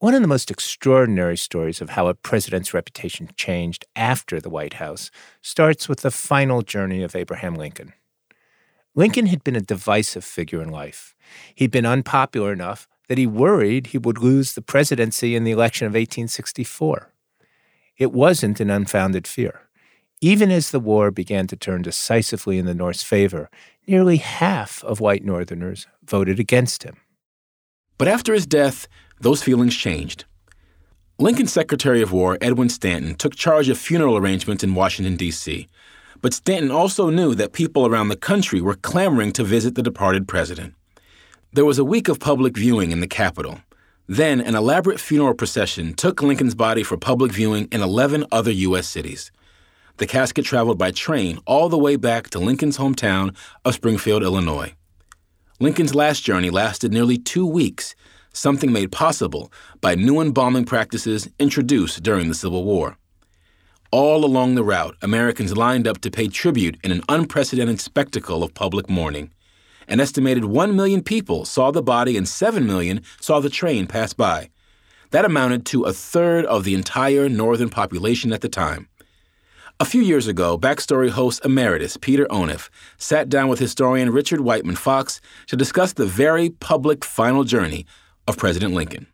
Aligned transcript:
One 0.00 0.14
of 0.14 0.22
the 0.22 0.28
most 0.28 0.48
extraordinary 0.48 1.36
stories 1.36 1.80
of 1.80 1.90
how 1.90 2.06
a 2.06 2.14
president's 2.14 2.72
reputation 2.72 3.30
changed 3.34 3.84
after 3.96 4.40
the 4.40 4.48
White 4.48 4.74
House 4.74 5.10
starts 5.42 5.88
with 5.88 6.02
the 6.02 6.12
final 6.12 6.62
journey 6.62 7.02
of 7.02 7.16
Abraham 7.16 7.56
Lincoln. 7.56 7.92
Lincoln 8.94 9.26
had 9.26 9.42
been 9.42 9.56
a 9.56 9.60
divisive 9.60 10.24
figure 10.24 10.62
in 10.62 10.68
life. 10.68 11.16
He'd 11.52 11.72
been 11.72 11.84
unpopular 11.84 12.52
enough 12.52 12.86
that 13.08 13.18
he 13.18 13.26
worried 13.26 13.88
he 13.88 13.98
would 13.98 14.18
lose 14.18 14.52
the 14.52 14.62
presidency 14.62 15.34
in 15.34 15.42
the 15.42 15.50
election 15.50 15.86
of 15.86 15.94
1864. 15.94 17.12
It 17.96 18.12
wasn't 18.12 18.60
an 18.60 18.70
unfounded 18.70 19.26
fear. 19.26 19.62
Even 20.20 20.52
as 20.52 20.70
the 20.70 20.78
war 20.78 21.10
began 21.10 21.48
to 21.48 21.56
turn 21.56 21.82
decisively 21.82 22.58
in 22.58 22.66
the 22.66 22.74
North's 22.74 23.02
favor, 23.02 23.50
nearly 23.84 24.18
half 24.18 24.84
of 24.84 25.00
white 25.00 25.24
Northerners 25.24 25.88
voted 26.04 26.38
against 26.38 26.84
him. 26.84 26.98
But 27.98 28.06
after 28.06 28.32
his 28.32 28.46
death, 28.46 28.86
those 29.20 29.42
feelings 29.42 29.76
changed. 29.76 30.24
Lincoln's 31.18 31.52
Secretary 31.52 32.00
of 32.00 32.12
War, 32.12 32.38
Edwin 32.40 32.68
Stanton, 32.68 33.16
took 33.16 33.34
charge 33.34 33.68
of 33.68 33.76
funeral 33.76 34.16
arrangements 34.16 34.62
in 34.62 34.74
Washington, 34.74 35.16
D.C. 35.16 35.66
But 36.20 36.34
Stanton 36.34 36.70
also 36.70 37.10
knew 37.10 37.34
that 37.34 37.52
people 37.52 37.86
around 37.86 38.08
the 38.08 38.16
country 38.16 38.60
were 38.60 38.74
clamoring 38.74 39.32
to 39.32 39.44
visit 39.44 39.74
the 39.74 39.82
departed 39.82 40.28
president. 40.28 40.74
There 41.52 41.64
was 41.64 41.78
a 41.78 41.84
week 41.84 42.08
of 42.08 42.20
public 42.20 42.56
viewing 42.56 42.92
in 42.92 43.00
the 43.00 43.08
Capitol. 43.08 43.60
Then, 44.06 44.40
an 44.40 44.54
elaborate 44.54 45.00
funeral 45.00 45.34
procession 45.34 45.92
took 45.94 46.22
Lincoln's 46.22 46.54
body 46.54 46.82
for 46.82 46.96
public 46.96 47.32
viewing 47.32 47.68
in 47.72 47.82
11 47.82 48.24
other 48.30 48.52
U.S. 48.52 48.86
cities. 48.86 49.32
The 49.96 50.06
casket 50.06 50.44
traveled 50.44 50.78
by 50.78 50.92
train 50.92 51.40
all 51.46 51.68
the 51.68 51.76
way 51.76 51.96
back 51.96 52.30
to 52.30 52.38
Lincoln's 52.38 52.78
hometown 52.78 53.34
of 53.64 53.74
Springfield, 53.74 54.22
Illinois. 54.22 54.74
Lincoln's 55.58 55.94
last 55.94 56.22
journey 56.22 56.50
lasted 56.50 56.92
nearly 56.92 57.18
two 57.18 57.44
weeks 57.44 57.96
something 58.38 58.72
made 58.72 58.92
possible 58.92 59.52
by 59.80 59.94
new 59.94 60.20
embalming 60.20 60.64
practices 60.64 61.28
introduced 61.38 62.02
during 62.02 62.28
the 62.28 62.34
Civil 62.34 62.64
War. 62.64 62.96
All 63.90 64.24
along 64.24 64.54
the 64.54 64.64
route, 64.64 64.96
Americans 65.02 65.56
lined 65.56 65.88
up 65.88 66.00
to 66.02 66.10
pay 66.10 66.28
tribute 66.28 66.78
in 66.84 66.92
an 66.92 67.02
unprecedented 67.08 67.80
spectacle 67.80 68.42
of 68.42 68.54
public 68.54 68.88
mourning. 68.88 69.32
An 69.88 70.00
estimated 70.00 70.44
1 70.44 70.76
million 70.76 71.02
people 71.02 71.46
saw 71.46 71.70
the 71.70 71.82
body 71.82 72.16
and 72.16 72.28
7 72.28 72.66
million 72.66 73.00
saw 73.20 73.40
the 73.40 73.48
train 73.48 73.86
pass 73.86 74.12
by. 74.12 74.50
That 75.10 75.24
amounted 75.24 75.64
to 75.66 75.84
a 75.84 75.94
third 75.94 76.44
of 76.44 76.64
the 76.64 76.74
entire 76.74 77.30
northern 77.30 77.70
population 77.70 78.32
at 78.32 78.42
the 78.42 78.48
time. 78.50 78.88
A 79.80 79.86
few 79.86 80.02
years 80.02 80.26
ago, 80.26 80.58
Backstory 80.58 81.08
host 81.08 81.42
emeritus 81.44 81.96
Peter 81.96 82.26
Onuf 82.26 82.68
sat 82.98 83.28
down 83.28 83.48
with 83.48 83.60
historian 83.60 84.10
Richard 84.10 84.40
Wightman 84.40 84.76
Fox 84.76 85.20
to 85.46 85.56
discuss 85.56 85.92
the 85.94 86.04
very 86.04 86.50
public 86.50 87.04
final 87.04 87.44
journey 87.44 87.86
of 88.28 88.36
President 88.36 88.74
Lincoln. 88.74 89.06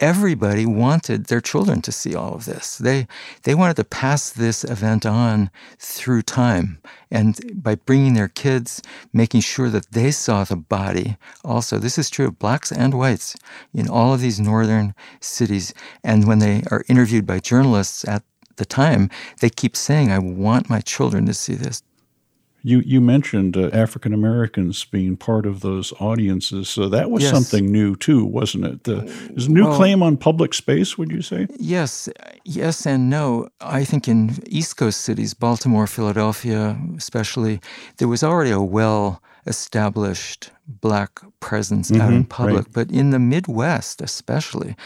Everybody 0.00 0.64
wanted 0.64 1.24
their 1.24 1.40
children 1.40 1.82
to 1.82 1.90
see 1.90 2.14
all 2.14 2.34
of 2.34 2.44
this. 2.44 2.78
They 2.78 3.08
they 3.42 3.54
wanted 3.56 3.74
to 3.76 3.84
pass 3.84 4.30
this 4.30 4.62
event 4.62 5.04
on 5.04 5.50
through 5.78 6.22
time, 6.22 6.78
and 7.10 7.40
by 7.60 7.74
bringing 7.74 8.14
their 8.14 8.28
kids, 8.28 8.80
making 9.12 9.40
sure 9.40 9.70
that 9.70 9.90
they 9.90 10.12
saw 10.12 10.44
the 10.44 10.56
body. 10.56 11.16
Also, 11.42 11.78
this 11.78 11.98
is 11.98 12.10
true 12.10 12.28
of 12.28 12.38
blacks 12.38 12.70
and 12.70 12.94
whites 12.94 13.34
in 13.74 13.88
all 13.88 14.14
of 14.14 14.20
these 14.20 14.38
northern 14.38 14.94
cities. 15.20 15.74
And 16.04 16.28
when 16.28 16.38
they 16.38 16.62
are 16.70 16.84
interviewed 16.88 17.26
by 17.26 17.40
journalists 17.40 18.06
at 18.06 18.22
the 18.54 18.66
time, 18.66 19.10
they 19.40 19.50
keep 19.50 19.74
saying, 19.74 20.12
"I 20.12 20.20
want 20.20 20.70
my 20.70 20.80
children 20.80 21.26
to 21.26 21.34
see 21.34 21.54
this." 21.54 21.82
You 22.62 22.80
you 22.80 23.00
mentioned 23.00 23.56
uh, 23.56 23.70
African 23.72 24.12
Americans 24.12 24.84
being 24.84 25.16
part 25.16 25.46
of 25.46 25.60
those 25.60 25.92
audiences, 26.00 26.68
so 26.68 26.88
that 26.88 27.10
was 27.10 27.22
yes. 27.22 27.32
something 27.32 27.70
new 27.70 27.94
too, 27.94 28.24
wasn't 28.24 28.64
it? 28.64 28.84
The, 28.84 29.04
is 29.36 29.46
a 29.46 29.50
new 29.50 29.64
well, 29.64 29.76
claim 29.76 30.02
on 30.02 30.16
public 30.16 30.54
space? 30.54 30.98
Would 30.98 31.10
you 31.10 31.22
say? 31.22 31.46
Yes, 31.58 32.08
yes, 32.44 32.86
and 32.86 33.08
no. 33.08 33.48
I 33.60 33.84
think 33.84 34.08
in 34.08 34.38
East 34.46 34.76
Coast 34.76 35.02
cities, 35.02 35.34
Baltimore, 35.34 35.86
Philadelphia, 35.86 36.76
especially, 36.96 37.60
there 37.98 38.08
was 38.08 38.24
already 38.24 38.50
a 38.50 38.60
well 38.60 39.22
established 39.46 40.50
black 40.66 41.20
presence 41.40 41.90
mm-hmm, 41.90 42.02
out 42.02 42.12
in 42.12 42.24
public. 42.24 42.66
Right. 42.66 42.72
But 42.72 42.90
in 42.90 43.10
the 43.10 43.18
Midwest, 43.18 44.02
especially, 44.02 44.76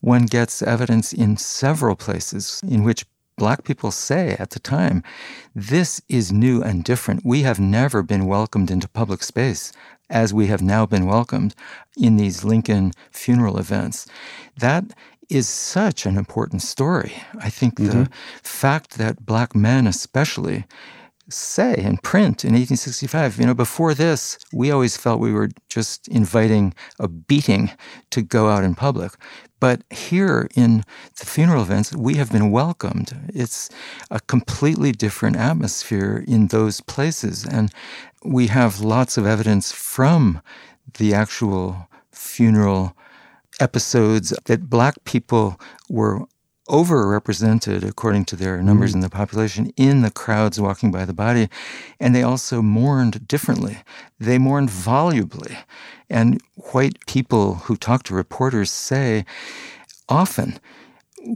one 0.00 0.26
gets 0.26 0.62
evidence 0.62 1.12
in 1.12 1.36
several 1.36 1.96
places 1.96 2.60
in 2.68 2.84
which 2.84 3.06
black 3.36 3.64
people 3.64 3.90
say 3.90 4.36
at 4.38 4.50
the 4.50 4.60
time, 4.60 5.02
this 5.54 6.00
is 6.08 6.32
new 6.32 6.62
and 6.62 6.84
different. 6.84 7.24
We 7.24 7.42
have 7.42 7.58
never 7.58 8.02
been 8.02 8.26
welcomed 8.26 8.70
into 8.70 8.88
public 8.88 9.22
space 9.22 9.72
as 10.10 10.34
we 10.34 10.46
have 10.48 10.62
now 10.62 10.86
been 10.86 11.06
welcomed 11.06 11.54
in 11.96 12.16
these 12.16 12.44
Lincoln 12.44 12.92
funeral 13.10 13.58
events. 13.58 14.06
That 14.58 14.84
is 15.28 15.48
such 15.48 16.04
an 16.04 16.18
important 16.18 16.62
story. 16.62 17.14
I 17.38 17.48
think 17.48 17.76
mm-hmm. 17.76 18.02
the 18.04 18.10
fact 18.42 18.98
that 18.98 19.24
black 19.24 19.54
men, 19.54 19.86
especially, 19.86 20.66
say 21.34 21.74
in 21.76 21.98
print 21.98 22.44
in 22.44 22.52
1865. 22.52 23.38
You 23.38 23.46
know, 23.46 23.54
before 23.54 23.94
this, 23.94 24.38
we 24.52 24.70
always 24.70 24.96
felt 24.96 25.20
we 25.20 25.32
were 25.32 25.48
just 25.68 26.08
inviting 26.08 26.74
a 26.98 27.08
beating 27.08 27.70
to 28.10 28.22
go 28.22 28.48
out 28.48 28.64
in 28.64 28.74
public. 28.74 29.12
But 29.60 29.82
here 29.90 30.48
in 30.56 30.82
the 31.18 31.26
funeral 31.26 31.62
events, 31.62 31.94
we 31.94 32.14
have 32.14 32.32
been 32.32 32.50
welcomed. 32.50 33.30
It's 33.32 33.70
a 34.10 34.20
completely 34.20 34.92
different 34.92 35.36
atmosphere 35.36 36.24
in 36.26 36.48
those 36.48 36.80
places. 36.80 37.46
And 37.46 37.72
we 38.24 38.48
have 38.48 38.80
lots 38.80 39.16
of 39.16 39.26
evidence 39.26 39.70
from 39.72 40.42
the 40.98 41.14
actual 41.14 41.88
funeral 42.10 42.96
episodes 43.60 44.34
that 44.46 44.68
black 44.68 45.04
people 45.04 45.60
were 45.88 46.22
overrepresented 46.68 47.82
according 47.82 48.24
to 48.24 48.36
their 48.36 48.62
numbers 48.62 48.92
mm. 48.92 48.96
in 48.96 49.00
the 49.00 49.10
population 49.10 49.72
in 49.76 50.02
the 50.02 50.10
crowds 50.10 50.60
walking 50.60 50.90
by 50.92 51.04
the 51.04 51.12
body 51.12 51.48
and 51.98 52.14
they 52.14 52.22
also 52.22 52.62
mourned 52.62 53.26
differently. 53.26 53.78
They 54.20 54.38
mourned 54.38 54.70
volubly. 54.70 55.58
And 56.08 56.40
white 56.72 57.04
people 57.06 57.54
who 57.54 57.76
talk 57.76 58.04
to 58.04 58.14
reporters 58.14 58.70
say 58.70 59.24
often 60.08 60.58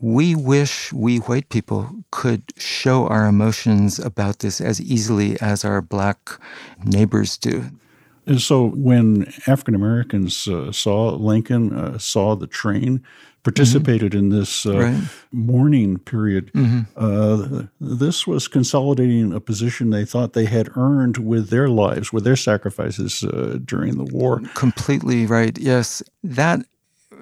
we 0.00 0.34
wish 0.34 0.92
we 0.92 1.18
white 1.18 1.48
people 1.48 1.90
could 2.10 2.42
show 2.56 3.06
our 3.06 3.26
emotions 3.26 3.98
about 3.98 4.38
this 4.38 4.60
as 4.60 4.80
easily 4.80 5.38
as 5.40 5.64
our 5.64 5.82
black 5.82 6.38
neighbors 6.84 7.36
do. 7.36 7.70
And 8.26 8.40
so 8.40 8.68
when 8.70 9.30
African 9.46 9.74
Americans 9.74 10.48
uh, 10.48 10.72
saw 10.72 11.10
Lincoln, 11.10 11.74
uh, 11.74 11.98
saw 11.98 12.34
the 12.34 12.46
train, 12.46 13.02
participated 13.44 14.12
mm-hmm. 14.12 14.32
in 14.32 14.40
this 14.40 14.66
uh, 14.66 14.78
right. 14.78 15.02
mourning 15.30 15.98
period. 15.98 16.50
Mm-hmm. 16.54 16.80
Uh, 16.96 17.66
this 17.80 18.26
was 18.26 18.48
consolidating 18.48 19.32
a 19.32 19.40
position 19.40 19.90
they 19.90 20.04
thought 20.04 20.32
they 20.32 20.46
had 20.46 20.70
earned 20.76 21.18
with 21.18 21.50
their 21.50 21.68
lives, 21.68 22.12
with 22.12 22.24
their 22.24 22.36
sacrifices 22.36 23.22
uh, 23.22 23.58
during 23.64 23.96
the 23.96 24.04
war. 24.04 24.40
Completely 24.54 25.26
right. 25.26 25.56
Yes. 25.58 26.02
That 26.24 26.60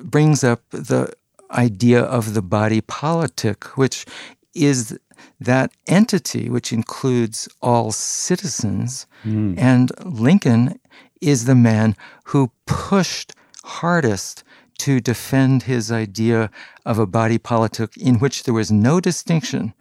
brings 0.03 0.43
up 0.43 0.63
the 0.71 1.13
idea 1.51 2.01
of 2.01 2.35
the 2.35 2.43
body 2.43 2.81
politic, 2.81 3.77
which 3.77 4.07
is 4.55 4.99
that 5.41 5.73
entity 5.87 6.49
which 6.49 6.73
includes 6.73 7.49
all 7.61 7.91
citizens. 7.91 9.07
Mm. 9.25 9.59
And 9.59 9.91
Lincoln 10.05 10.79
is 11.21 11.45
the 11.45 11.55
man 11.55 11.97
who 12.27 12.53
pushed 12.67 13.33
hardest 13.65 14.45
to 14.83 15.01
defend 15.01 15.63
his 15.63 15.93
idea 15.93 16.51
of 16.85 16.99
a 16.99 17.07
body 17.07 17.39
politic 17.39 17.97
in 17.97 18.19
which 18.19 18.43
there 18.43 18.53
was 18.53 18.73
no 18.73 18.99
distinction 18.99 19.75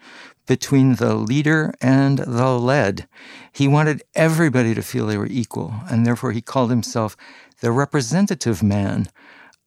between 0.45 0.95
the 0.97 1.15
leader 1.15 1.73
and 1.81 2.19
the 2.19 2.49
led. 2.49 3.07
He 3.51 3.67
wanted 3.67 4.03
everybody 4.13 4.75
to 4.75 4.83
feel 4.83 5.07
they 5.07 5.17
were 5.17 5.25
equal, 5.25 5.73
and 5.89 6.05
therefore 6.05 6.33
he 6.33 6.41
called 6.41 6.69
himself 6.69 7.17
the 7.61 7.71
representative 7.71 8.61
man 8.61 9.07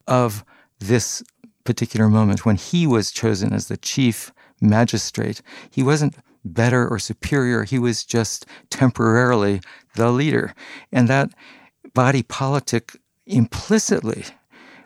of 0.07 0.45
this 0.79 1.21
particular 1.65 2.09
moment 2.09 2.47
when 2.47 2.55
he 2.55 2.87
was 2.87 3.11
chosen 3.11 3.53
as 3.53 3.67
the 3.67 3.77
chief 3.77 4.33
magistrate. 4.61 5.43
He 5.69 5.83
wasn't 5.83 6.15
better 6.45 6.87
or 6.87 7.01
superior, 7.01 7.65
he 7.65 7.81
was 7.81 8.05
just 8.05 8.47
temporarily 8.71 9.61
the 9.97 10.13
leader. 10.13 10.55
And 10.93 11.09
that 11.09 11.31
body 11.93 12.23
politic 12.23 12.97
implicitly 13.27 14.27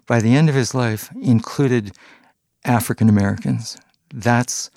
by 0.09 0.21
the 0.21 0.35
end 0.35 0.49
of 0.49 0.57
his 0.57 0.75
life, 0.75 1.11
included 1.23 1.93
African 2.65 3.09
Americans. 3.09 3.77
That's 4.13 4.71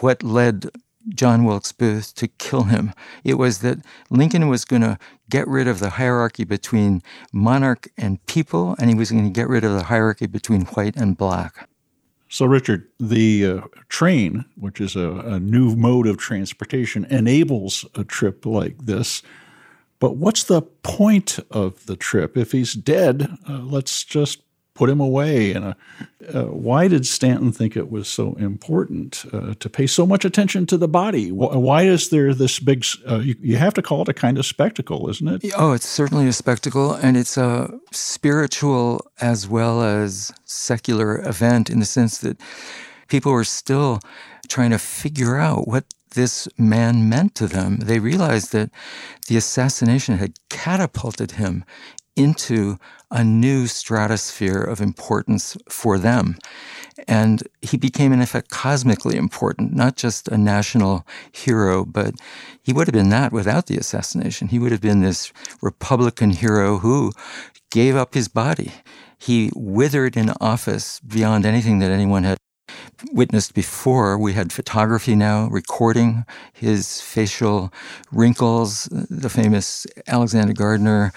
what 0.00 0.22
led 0.22 0.70
John 1.08 1.44
Wilkes 1.44 1.72
Booth 1.72 2.14
to 2.16 2.28
kill 2.28 2.64
him. 2.64 2.92
It 3.24 3.34
was 3.34 3.60
that 3.60 3.78
Lincoln 4.10 4.48
was 4.48 4.64
going 4.64 4.82
to 4.82 4.98
get 5.30 5.48
rid 5.48 5.66
of 5.66 5.80
the 5.80 5.90
hierarchy 5.90 6.44
between 6.44 7.02
monarch 7.32 7.88
and 7.96 8.24
people, 8.26 8.76
and 8.78 8.90
he 8.90 8.96
was 8.96 9.10
going 9.10 9.24
to 9.24 9.30
get 9.30 9.48
rid 9.48 9.64
of 9.64 9.72
the 9.72 9.84
hierarchy 9.84 10.26
between 10.26 10.62
white 10.62 10.96
and 10.96 11.16
black. 11.16 11.68
So, 12.28 12.44
Richard, 12.44 12.88
the 12.98 13.46
uh, 13.46 13.60
train, 13.88 14.44
which 14.56 14.80
is 14.80 14.96
a, 14.96 15.10
a 15.10 15.40
new 15.40 15.76
mode 15.76 16.08
of 16.08 16.18
transportation, 16.18 17.04
enables 17.04 17.84
a 17.94 18.02
trip 18.02 18.44
like 18.44 18.76
this. 18.78 19.22
But 20.00 20.16
what's 20.16 20.44
the 20.44 20.60
point 20.60 21.38
of 21.50 21.86
the 21.86 21.96
trip? 21.96 22.36
If 22.36 22.52
he's 22.52 22.74
dead, 22.74 23.30
uh, 23.48 23.60
let's 23.60 24.04
just 24.04 24.42
put 24.76 24.90
him 24.90 25.00
away 25.00 25.52
And 25.52 25.74
uh, 26.32 26.44
why 26.44 26.88
did 26.88 27.06
Stanton 27.06 27.52
think 27.52 27.76
it 27.76 27.90
was 27.90 28.08
so 28.08 28.34
important 28.34 29.24
uh, 29.32 29.54
to 29.58 29.68
pay 29.68 29.86
so 29.86 30.06
much 30.06 30.24
attention 30.24 30.66
to 30.66 30.76
the 30.76 30.88
body? 30.88 31.32
Why 31.32 31.82
is 31.82 32.10
there 32.10 32.34
this 32.34 32.58
big? 32.60 32.84
Uh, 33.08 33.18
you, 33.18 33.36
you, 33.40 33.56
have 33.56 33.74
to 33.74 33.82
call 33.82 34.02
it 34.02 34.08
a 34.08 34.14
kind 34.14 34.38
of 34.38 34.46
spectacle, 34.46 35.08
isn't 35.08 35.28
it? 35.28 35.52
Oh, 35.56 35.72
it's 35.72 35.88
certainly 35.88 36.28
a 36.28 36.32
spectacle, 36.32 36.94
and 36.94 37.16
it's 37.16 37.36
a 37.36 37.72
spiritual 37.92 39.06
as 39.20 39.48
well 39.48 39.82
as 39.82 40.32
secular 40.44 41.26
event 41.26 41.70
in 41.70 41.78
the 41.78 41.86
sense 41.86 42.18
that 42.18 42.40
people 43.08 43.32
were 43.32 43.44
still 43.44 44.00
trying 44.48 44.70
to 44.70 44.78
figure 44.78 45.36
out 45.36 45.66
what 45.66 45.84
this 46.14 46.48
man 46.56 47.08
meant 47.08 47.34
to 47.36 47.46
them. 47.46 47.78
They 47.78 47.98
realized 47.98 48.52
that 48.52 48.70
the 49.28 49.36
assassination 49.36 50.18
had 50.18 50.38
catapulted 50.48 51.32
him 51.32 51.64
into 52.16 52.78
a 53.10 53.22
new 53.22 53.66
stratosphere 53.66 54.60
of 54.60 54.80
importance 54.80 55.56
for 55.68 55.98
them. 55.98 56.36
And 57.06 57.42
he 57.60 57.76
became, 57.76 58.12
in 58.12 58.22
effect, 58.22 58.48
cosmically 58.48 59.16
important, 59.16 59.74
not 59.74 59.96
just 59.96 60.28
a 60.28 60.38
national 60.38 61.06
hero, 61.30 61.84
but 61.84 62.14
he 62.62 62.72
would 62.72 62.86
have 62.86 62.94
been 62.94 63.10
that 63.10 63.32
without 63.32 63.66
the 63.66 63.76
assassination. 63.76 64.48
He 64.48 64.58
would 64.58 64.72
have 64.72 64.80
been 64.80 65.02
this 65.02 65.32
Republican 65.60 66.30
hero 66.30 66.78
who 66.78 67.12
gave 67.70 67.94
up 67.94 68.14
his 68.14 68.28
body. 68.28 68.72
He 69.18 69.50
withered 69.54 70.16
in 70.16 70.30
office 70.40 71.00
beyond 71.00 71.44
anything 71.44 71.78
that 71.80 71.90
anyone 71.90 72.24
had 72.24 72.38
witnessed 73.12 73.54
before. 73.54 74.18
We 74.18 74.32
had 74.32 74.52
photography 74.52 75.14
now 75.14 75.48
recording 75.48 76.24
his 76.52 77.00
facial 77.00 77.72
wrinkles, 78.12 78.88
the 78.90 79.28
famous 79.28 79.86
Alexander 80.06 80.52
Gardner 80.52 81.12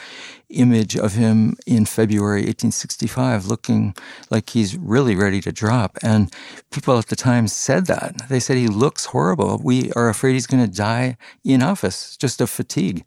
image 0.50 0.98
of 0.98 1.14
him 1.14 1.56
in 1.68 1.86
February 1.86 2.42
1865 2.42 3.46
looking 3.46 3.96
like 4.32 4.50
he's 4.50 4.76
really 4.78 5.16
ready 5.16 5.42
to 5.42 5.52
drop. 5.52 5.98
And 6.02 6.34
people 6.72 6.98
at 6.98 7.08
the 7.08 7.16
time 7.16 7.48
said 7.48 7.86
that. 7.86 8.30
They 8.30 8.40
said 8.40 8.58
he 8.58 8.68
looks 8.68 9.06
horrible. 9.06 9.62
We 9.64 9.92
are 9.94 10.10
afraid 10.10 10.34
he's 10.34 10.48
going 10.48 10.66
to 10.66 10.72
die 10.76 11.18
in 11.44 11.62
office, 11.62 12.18
just 12.18 12.42
of 12.42 12.50
fatigue. 12.50 13.06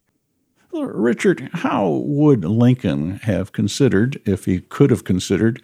Richard, 0.72 1.50
how 1.52 2.02
would 2.06 2.44
Lincoln 2.44 3.16
have 3.24 3.52
considered, 3.52 4.20
if 4.24 4.46
he 4.46 4.60
could 4.60 4.90
have 4.90 5.04
considered, 5.04 5.60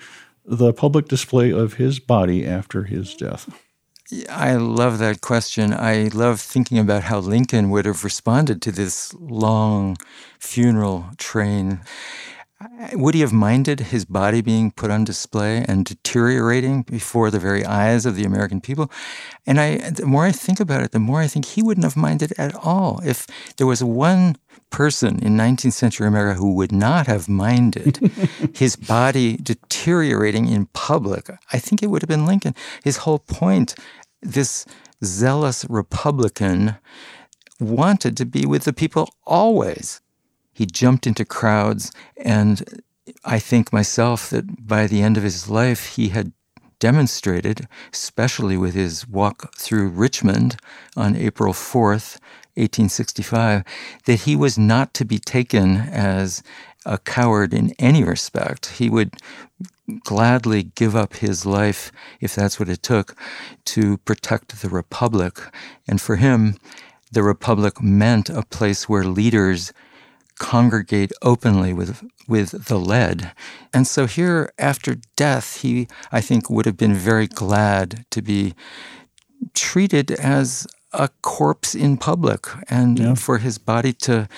the 0.48 0.72
public 0.72 1.08
display 1.08 1.52
of 1.52 1.74
his 1.74 2.00
body 2.00 2.46
after 2.46 2.84
his 2.84 3.14
death? 3.14 3.50
I 4.30 4.56
love 4.56 4.98
that 4.98 5.20
question. 5.20 5.74
I 5.74 6.08
love 6.14 6.40
thinking 6.40 6.78
about 6.78 7.04
how 7.04 7.18
Lincoln 7.18 7.68
would 7.68 7.84
have 7.84 8.04
responded 8.04 8.62
to 8.62 8.72
this 8.72 9.12
long 9.14 9.98
funeral 10.38 11.10
train. 11.18 11.80
Would 12.92 13.14
he 13.14 13.20
have 13.20 13.32
minded 13.32 13.78
his 13.78 14.04
body 14.04 14.40
being 14.40 14.72
put 14.72 14.90
on 14.90 15.04
display 15.04 15.64
and 15.68 15.84
deteriorating 15.84 16.82
before 16.82 17.30
the 17.30 17.38
very 17.38 17.64
eyes 17.64 18.04
of 18.04 18.16
the 18.16 18.24
American 18.24 18.60
people? 18.60 18.90
And 19.46 19.60
I, 19.60 19.90
the 19.90 20.06
more 20.06 20.24
I 20.24 20.32
think 20.32 20.58
about 20.58 20.82
it, 20.82 20.90
the 20.90 20.98
more 20.98 21.20
I 21.20 21.28
think 21.28 21.44
he 21.44 21.62
wouldn't 21.62 21.84
have 21.84 21.96
minded 21.96 22.32
at 22.36 22.54
all. 22.56 23.00
If 23.04 23.28
there 23.58 23.66
was 23.66 23.84
one 23.84 24.36
person 24.70 25.20
in 25.22 25.36
19th 25.36 25.72
century 25.72 26.08
America 26.08 26.38
who 26.38 26.52
would 26.54 26.72
not 26.72 27.06
have 27.06 27.28
minded 27.28 27.98
his 28.54 28.74
body 28.74 29.36
deteriorating 29.36 30.48
in 30.48 30.66
public, 30.66 31.30
I 31.52 31.60
think 31.60 31.80
it 31.80 31.86
would 31.88 32.02
have 32.02 32.08
been 32.08 32.26
Lincoln. 32.26 32.56
His 32.82 32.98
whole 32.98 33.20
point, 33.20 33.76
this 34.20 34.66
zealous 35.04 35.64
Republican, 35.68 36.74
wanted 37.60 38.16
to 38.16 38.26
be 38.26 38.46
with 38.46 38.64
the 38.64 38.72
people 38.72 39.08
always. 39.24 40.00
He 40.58 40.66
jumped 40.66 41.06
into 41.06 41.24
crowds, 41.24 41.92
and 42.16 42.82
I 43.24 43.38
think 43.38 43.72
myself 43.72 44.28
that 44.30 44.66
by 44.66 44.88
the 44.88 45.02
end 45.02 45.16
of 45.16 45.22
his 45.22 45.48
life, 45.48 45.90
he 45.90 46.08
had 46.08 46.32
demonstrated, 46.80 47.68
especially 47.92 48.56
with 48.56 48.74
his 48.74 49.06
walk 49.06 49.54
through 49.54 49.90
Richmond 49.90 50.56
on 50.96 51.14
April 51.14 51.52
4th, 51.52 52.18
1865, 52.56 53.62
that 54.06 54.22
he 54.22 54.34
was 54.34 54.58
not 54.58 54.94
to 54.94 55.04
be 55.04 55.20
taken 55.20 55.76
as 55.76 56.42
a 56.84 56.98
coward 56.98 57.54
in 57.54 57.72
any 57.78 58.02
respect. 58.02 58.66
He 58.78 58.90
would 58.90 59.14
gladly 60.02 60.64
give 60.74 60.96
up 60.96 61.14
his 61.14 61.46
life, 61.46 61.92
if 62.20 62.34
that's 62.34 62.58
what 62.58 62.68
it 62.68 62.82
took, 62.82 63.14
to 63.66 63.98
protect 63.98 64.60
the 64.60 64.68
Republic. 64.68 65.38
And 65.86 66.00
for 66.00 66.16
him, 66.16 66.56
the 67.12 67.22
Republic 67.22 67.80
meant 67.80 68.28
a 68.28 68.42
place 68.42 68.88
where 68.88 69.04
leaders 69.04 69.72
congregate 70.38 71.12
openly 71.22 71.72
with 71.72 72.02
with 72.26 72.66
the 72.66 72.78
led. 72.78 73.32
And 73.72 73.86
so 73.86 74.06
here 74.06 74.52
after 74.58 74.96
death 75.16 75.62
he 75.62 75.88
I 76.12 76.20
think 76.20 76.48
would 76.50 76.66
have 76.66 76.76
been 76.76 76.94
very 76.94 77.26
glad 77.26 78.04
to 78.10 78.22
be 78.22 78.54
treated 79.54 80.10
as 80.10 80.66
a 80.92 81.08
corpse 81.22 81.74
in 81.74 81.96
public 81.96 82.46
and 82.68 82.98
yeah. 82.98 83.14
for 83.14 83.38
his 83.38 83.58
body 83.58 83.92
to 83.92 84.28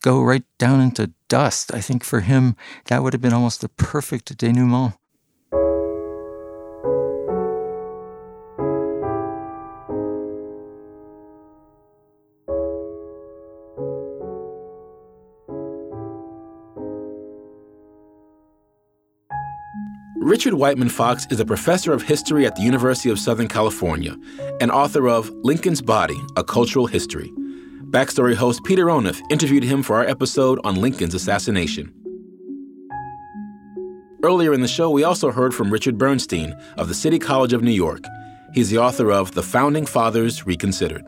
go 0.00 0.20
right 0.20 0.44
down 0.58 0.80
into 0.80 1.12
dust. 1.28 1.72
I 1.72 1.80
think 1.80 2.04
for 2.04 2.20
him, 2.20 2.56
that 2.86 3.02
would 3.02 3.12
have 3.12 3.22
been 3.22 3.32
almost 3.32 3.60
the 3.60 3.68
perfect 3.68 4.36
denouement. 4.36 4.94
Richard 20.22 20.54
Wightman 20.54 20.88
Fox 20.88 21.26
is 21.30 21.40
a 21.40 21.44
professor 21.44 21.92
of 21.92 22.00
history 22.00 22.46
at 22.46 22.54
the 22.54 22.62
University 22.62 23.10
of 23.10 23.18
Southern 23.18 23.48
California 23.48 24.16
and 24.60 24.70
author 24.70 25.08
of 25.08 25.28
Lincoln's 25.42 25.82
Body 25.82 26.16
A 26.36 26.44
Cultural 26.44 26.86
History. 26.86 27.28
Backstory 27.90 28.36
host 28.36 28.62
Peter 28.62 28.84
Onuf 28.84 29.20
interviewed 29.32 29.64
him 29.64 29.82
for 29.82 29.96
our 29.96 30.06
episode 30.06 30.60
on 30.62 30.76
Lincoln's 30.76 31.14
assassination. 31.14 31.92
Earlier 34.22 34.54
in 34.54 34.60
the 34.60 34.68
show, 34.68 34.90
we 34.90 35.02
also 35.02 35.32
heard 35.32 35.52
from 35.52 35.72
Richard 35.72 35.98
Bernstein 35.98 36.54
of 36.76 36.86
the 36.86 36.94
City 36.94 37.18
College 37.18 37.52
of 37.52 37.64
New 37.64 37.72
York. 37.72 38.04
He's 38.54 38.70
the 38.70 38.78
author 38.78 39.10
of 39.10 39.32
The 39.32 39.42
Founding 39.42 39.86
Fathers 39.86 40.46
Reconsidered. 40.46 41.04